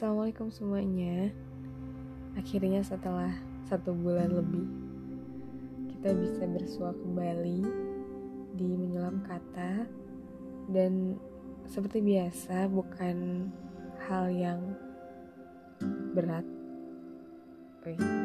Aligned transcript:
Assalamualaikum 0.00 0.48
semuanya. 0.48 1.28
Akhirnya 2.32 2.80
setelah 2.80 3.36
satu 3.68 3.92
bulan 3.92 4.32
lebih 4.32 4.64
Kita 5.92 6.16
bisa 6.16 6.48
bersua 6.48 6.96
kembali 6.96 7.60
Di 8.56 8.64
menyelam 8.64 9.20
kata. 9.28 9.84
Dan 10.72 11.20
seperti 11.68 12.00
biasa 12.00 12.72
bukan 12.72 13.44
hal 14.08 14.32
yang 14.32 14.72
berat. 16.16 16.48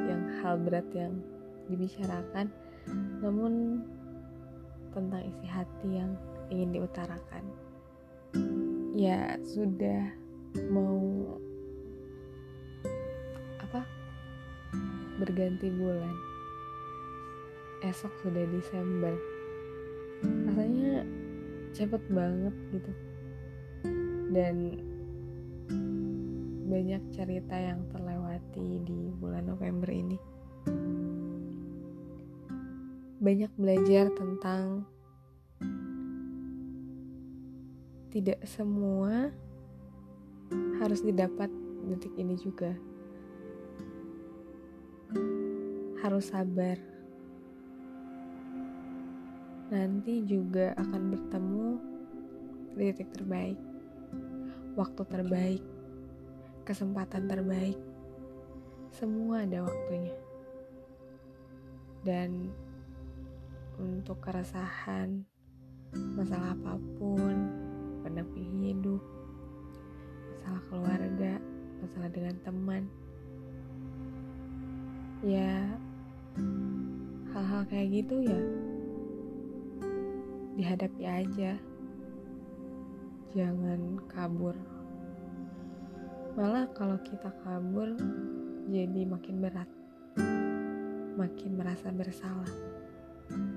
Yang 0.07 0.23
hal 0.39 0.55
berat 0.63 0.87
yang 0.95 1.19
dibicarakan 1.67 2.55
Namun 3.19 3.83
tentang 4.95 5.27
isi 5.27 5.47
hati 5.51 5.89
yang 5.91 6.15
ingin 6.47 6.71
diutarakan. 6.71 7.43
Ya 8.95 9.35
sudah 9.43 10.15
mau 10.71 11.03
apa? 13.75 13.83
Berganti 15.19 15.67
bulan. 15.67 16.15
Esok 17.83 18.23
sudah 18.23 18.47
Desember. 18.47 19.11
Rasanya 20.23 21.03
cepet 21.75 21.99
banget 22.07 22.55
gitu. 22.71 22.91
Dan 24.31 24.79
banyak 26.71 27.03
cerita 27.11 27.55
yang 27.59 27.83
terlewati 27.91 28.79
di 28.87 29.11
bulan 29.19 29.43
November 29.43 29.91
ini. 29.91 30.15
Banyak 33.19 33.51
belajar 33.59 34.07
tentang 34.15 34.87
tidak 38.15 38.39
semua 38.47 39.35
harus 40.79 41.03
didapat 41.03 41.51
detik 41.91 42.15
ini 42.15 42.39
juga. 42.39 42.94
Harus 46.05 46.29
sabar. 46.29 46.77
Nanti 49.73 50.21
juga 50.21 50.77
akan 50.77 51.01
bertemu 51.09 51.67
titik 52.77 53.09
terbaik, 53.09 53.57
waktu 54.77 55.01
terbaik, 55.09 55.65
kesempatan 56.61 57.25
terbaik. 57.25 57.73
Semua 58.93 59.49
ada 59.49 59.65
waktunya. 59.65 60.13
Dan 62.05 62.53
untuk 63.81 64.21
keresahan, 64.21 65.25
masalah 66.13 66.53
apa 66.53 66.77
pun, 67.01 67.33
pendamping 68.05 68.53
hidup, 68.61 69.01
masalah 70.37 70.61
keluarga, 70.69 71.41
masalah 71.81 72.13
dengan 72.13 72.37
teman. 72.45 72.85
Ya, 75.25 75.81
hal-hal 77.33 77.63
kayak 77.67 78.03
gitu 78.03 78.23
ya 78.23 78.41
dihadapi 80.55 81.03
aja. 81.03 81.59
Jangan 83.35 83.99
kabur. 84.07 84.55
Malah 86.39 86.71
kalau 86.71 86.95
kita 87.03 87.27
kabur 87.43 87.91
jadi 88.71 89.01
makin 89.03 89.43
berat. 89.43 89.67
Makin 91.19 91.51
merasa 91.59 91.91
bersalah. 91.91 92.47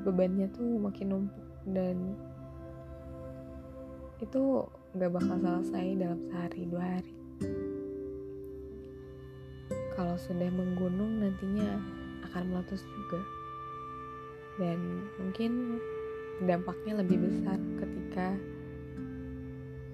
Bebannya 0.02 0.50
tuh 0.50 0.78
makin 0.78 1.06
numpuk 1.14 1.46
dan 1.70 2.18
itu 4.18 4.66
gak 4.98 5.14
bakal 5.14 5.38
selesai 5.38 5.94
dalam 5.94 6.20
sehari 6.26 6.62
dua 6.66 6.82
hari. 6.82 7.14
Kalau 9.94 10.14
sudah 10.18 10.50
menggunung 10.50 11.22
nantinya 11.22 11.78
akan 12.30 12.44
meletus 12.52 12.84
juga. 12.84 13.20
Dan 14.58 15.08
mungkin 15.16 15.78
dampaknya 16.44 17.02
lebih 17.02 17.18
besar 17.24 17.58
ketika 17.78 18.28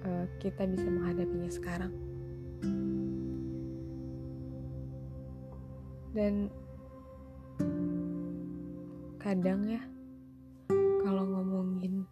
uh, 0.05 0.25
kita 0.37 0.63
bisa 0.69 0.87
menghadapinya 0.89 1.49
sekarang. 1.49 1.93
Dan 6.15 6.47
kadang 9.19 9.67
ya 9.67 9.83
kalau 11.03 11.27
ngomongin 11.27 12.07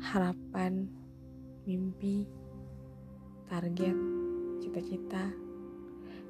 harapan, 0.00 0.90
mimpi, 1.62 2.26
target, 3.46 3.94
cita-cita. 4.58 5.30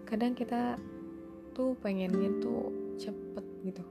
Kadang 0.05 0.37
kita 0.37 0.77
tuh 1.61 1.77
pengennya 1.85 2.33
tuh 2.41 2.73
cepet 2.97 3.45
gitu. 3.69 3.85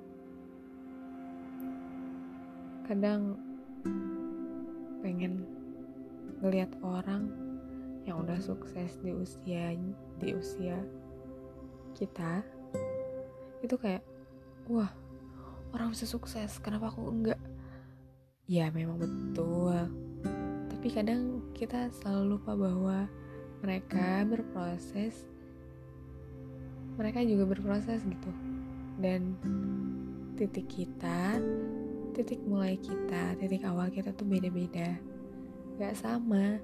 Kadang 2.89 3.37
pengen 5.05 5.45
ngeliat 6.41 6.73
orang 6.81 7.29
yang 8.09 8.25
udah 8.25 8.41
sukses 8.41 8.97
di 9.05 9.13
usia 9.13 9.77
di 10.17 10.33
usia 10.33 10.81
kita 11.93 12.41
itu 13.61 13.77
kayak 13.77 14.01
wah 14.65 14.89
orang 15.69 15.93
bisa 15.93 16.09
sukses 16.09 16.57
kenapa 16.57 16.89
aku 16.89 17.05
enggak 17.05 17.37
Ya 18.49 18.73
memang 18.73 18.97
betul. 18.97 19.77
Tapi 20.73 20.87
kadang 20.89 21.53
kita 21.53 21.93
selalu 22.01 22.33
lupa 22.33 22.57
bahwa 22.57 23.05
mereka 23.61 24.25
berproses. 24.25 25.28
Mereka 26.99 27.23
juga 27.23 27.47
berproses 27.47 28.03
gitu. 28.03 28.31
Dan 28.99 29.39
titik 30.35 30.67
kita, 30.67 31.39
titik 32.11 32.43
mulai 32.43 32.75
kita, 32.75 33.39
titik 33.39 33.63
awal 33.63 33.87
kita 33.87 34.11
tuh 34.11 34.27
beda-beda. 34.27 34.99
Gak 35.79 35.95
sama. 35.95 36.59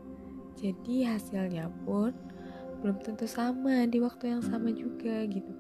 Jadi 0.60 1.08
hasilnya 1.08 1.72
pun 1.88 2.12
belum 2.84 3.00
tentu 3.00 3.24
sama 3.24 3.88
di 3.88 4.04
waktu 4.04 4.36
yang 4.36 4.44
sama 4.44 4.76
juga 4.76 5.24
gitu. 5.32 5.56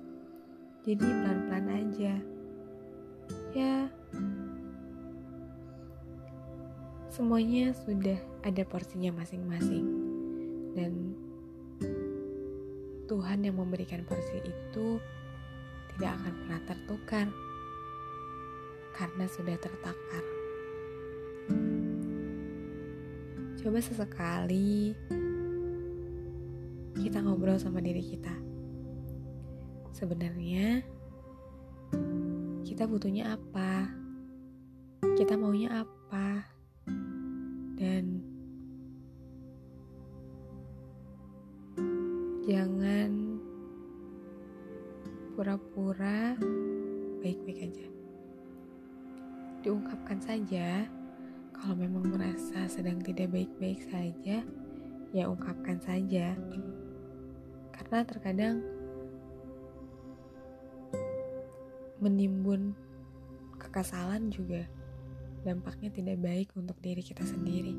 Jadi 0.83 1.07
pelan-pelan 1.07 1.67
aja. 1.71 2.13
Ya, 3.55 3.87
semuanya 7.07 7.71
sudah 7.71 8.19
ada 8.43 8.63
porsinya 8.67 9.15
masing-masing 9.15 9.87
dan 10.75 11.15
Tuhan 13.05 13.45
yang 13.45 13.61
memberikan 13.61 14.01
porsi 14.03 14.41
itu 14.41 14.99
tidak 15.95 16.11
akan 16.21 16.33
pernah 16.43 16.61
tertukar 16.65 17.27
karena 18.97 19.25
sudah 19.29 19.55
tertakar. 19.57 20.25
Coba 23.61 23.77
sesekali 23.81 24.93
kita 26.99 27.21
ngobrol 27.21 27.57
sama 27.61 27.81
diri 27.81 28.01
kita. 28.01 28.35
Sebenarnya 29.95 30.83
kita 32.67 32.89
butuhnya 32.89 33.37
apa? 33.37 33.89
Kita 35.15 35.39
maunya 35.39 35.85
apa? 35.85 36.55
dan 37.75 38.14
jangan 42.45 43.41
pura-pura 45.33 46.37
baik-baik 47.25 47.73
aja. 47.73 47.87
Diungkapkan 49.65 50.21
saja 50.21 50.85
kalau 51.57 51.73
memang 51.73 52.05
merasa 52.05 52.69
sedang 52.69 53.01
tidak 53.01 53.33
baik-baik 53.33 53.81
saja, 53.89 54.45
ya 55.09 55.23
ungkapkan 55.25 55.81
saja. 55.81 56.37
Karena 57.73 58.05
terkadang 58.05 58.61
menimbun 61.97 62.77
kekesalan 63.57 64.29
juga 64.29 64.69
dampaknya 65.41 65.89
tidak 65.89 66.21
baik 66.21 66.53
untuk 66.53 66.77
diri 66.77 67.01
kita 67.01 67.25
sendiri. 67.25 67.73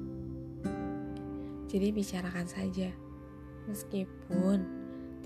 Jadi 1.71 1.87
bicarakan 1.95 2.47
saja, 2.51 2.91
meskipun 3.67 4.63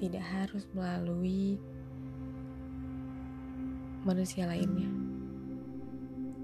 tidak 0.00 0.24
harus 0.24 0.64
melalui 0.72 1.60
manusia 4.04 4.48
lainnya. 4.48 4.88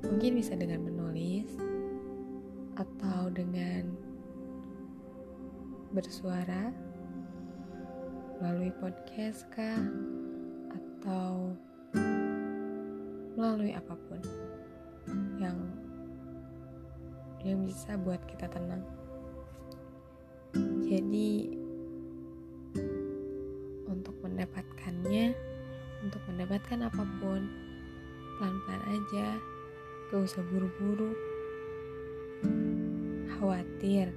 Mungkin 0.05 0.37
bisa 0.37 0.53
dengan 0.55 0.85
menulis 0.85 1.49
atau 2.77 3.33
dengan 3.33 3.97
bersuara 5.97 6.69
melalui 8.37 8.69
podcast 8.77 9.49
kah 9.49 9.81
atau 10.69 11.57
melalui 13.33 13.73
apa 13.73 13.97
pun 13.97 14.21
yang 15.41 15.57
yang 17.41 17.65
bisa 17.65 17.97
buat 17.97 18.21
kita 18.29 18.53
tenang. 18.53 18.85
Jadi 20.85 21.66
mendapatkan 26.37 26.85
apa 26.85 27.03
pun. 27.19 27.49
Pelan-pelan 28.37 28.83
aja 28.93 29.41
gak 30.13 30.21
usah 30.21 30.45
buru-buru. 30.53 31.17
Khawatir. 33.37 34.13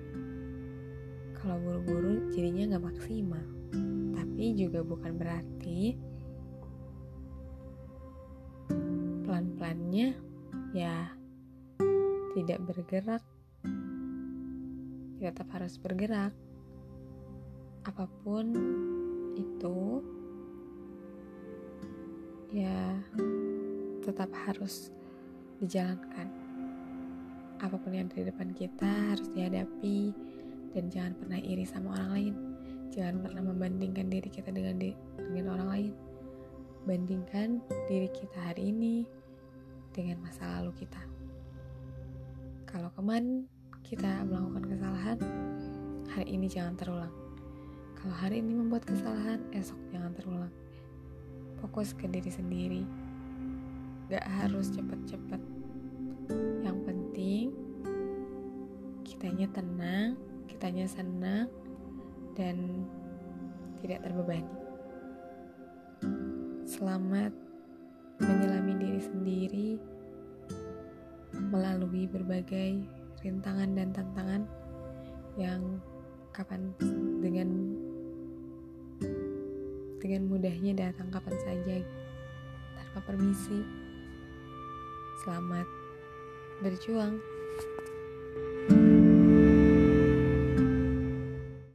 Kalau 1.39 1.57
buru-buru 1.63 2.27
jadinya 2.35 2.75
gak 2.75 2.91
maksimal. 2.91 3.45
Tapi 4.13 4.59
juga 4.59 4.83
bukan 4.83 5.15
berarti 5.15 5.95
pelan-pelannya 9.23 10.19
ya 10.75 11.15
tidak 12.35 12.59
bergerak. 12.67 13.23
Kita 15.19 15.31
tetap 15.31 15.47
harus 15.55 15.79
bergerak. 15.79 16.35
Apa 17.87 18.05
pun 18.21 18.51
itu 19.39 20.03
ya 22.49 22.97
tetap 24.01 24.29
harus 24.47 24.89
dijalankan 25.61 26.27
apa 27.59 27.75
pun 27.75 27.91
yang 27.91 28.07
di 28.09 28.23
depan 28.23 28.55
kita 28.55 28.87
harus 29.13 29.27
dihadapi 29.35 30.15
dan 30.73 30.87
jangan 30.87 31.13
pernah 31.19 31.39
iri 31.43 31.65
sama 31.67 31.93
orang 31.93 32.09
lain 32.15 32.33
jangan 32.89 33.21
pernah 33.21 33.43
membandingkan 33.43 34.07
diri 34.09 34.29
kita 34.31 34.49
dengan 34.49 34.79
di, 34.79 34.95
dengan 35.29 35.59
orang 35.59 35.69
lain 35.69 35.93
bandingkan 36.87 37.59
diri 37.85 38.07
kita 38.09 38.39
hari 38.39 38.71
ini 38.71 39.03
dengan 39.93 40.21
masa 40.23 40.47
lalu 40.59 40.71
kita. 40.85 41.01
Kalau 42.69 42.93
kemarin 42.93 43.49
kita 43.81 44.23
melakukan 44.25 44.63
kesalahan, 44.69 45.17
hari 46.13 46.27
ini 46.37 46.45
jangan 46.45 46.77
terulang. 46.77 47.13
Kalau 47.99 48.15
hari 48.15 48.39
ini 48.39 48.55
membuat 48.55 48.85
kesalahan, 48.87 49.41
esok 49.51 49.79
jangan 49.91 50.13
terulang. 50.15 50.53
Fokus 51.59 51.91
ke 51.91 52.07
diri 52.07 52.31
sendiri. 52.31 52.83
Gak 54.09 54.25
harus 54.25 54.71
cepet-cepet. 54.73 55.41
Yang 56.65 56.77
penting, 56.87 57.45
kitanya 59.05 59.47
tenang, 59.53 60.17
kitanya 60.47 60.85
senang, 60.89 61.51
dan 62.33 62.87
tidak 63.83 64.03
terbebani. 64.07 64.55
Selamat 66.63 67.35
menyelami 68.19 68.73
diri 68.79 69.01
sendiri 69.01 69.69
melalui 71.49 72.07
berbagai 72.07 72.83
rintangan 73.23 73.75
dan 73.75 73.89
tantangan 73.91 74.43
yang 75.35 75.79
kapan 76.31 76.71
dengan 77.19 77.49
dengan 79.99 80.31
mudahnya 80.31 80.73
datang 80.75 81.11
kapan 81.11 81.35
saja 81.43 81.77
tanpa 82.75 82.99
permisi. 83.03 83.63
Selamat 85.23 85.67
berjuang. 86.63 87.19